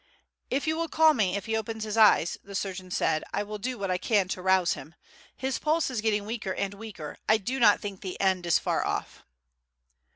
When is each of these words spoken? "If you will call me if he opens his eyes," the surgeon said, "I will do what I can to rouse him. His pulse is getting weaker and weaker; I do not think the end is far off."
"If 0.49 0.65
you 0.65 0.77
will 0.77 0.87
call 0.87 1.13
me 1.13 1.35
if 1.37 1.45
he 1.45 1.55
opens 1.55 1.83
his 1.83 1.95
eyes," 1.95 2.35
the 2.43 2.55
surgeon 2.55 2.89
said, 2.89 3.23
"I 3.33 3.43
will 3.43 3.59
do 3.59 3.77
what 3.77 3.91
I 3.91 3.99
can 3.99 4.27
to 4.29 4.41
rouse 4.41 4.73
him. 4.73 4.95
His 5.37 5.59
pulse 5.59 5.91
is 5.91 6.01
getting 6.01 6.25
weaker 6.25 6.55
and 6.55 6.73
weaker; 6.73 7.19
I 7.29 7.37
do 7.37 7.59
not 7.59 7.79
think 7.79 8.01
the 8.01 8.19
end 8.19 8.47
is 8.47 8.57
far 8.57 8.83
off." 8.83 9.21